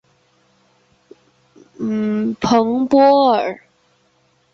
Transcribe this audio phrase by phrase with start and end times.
[2.39, 3.61] 蓬波尔。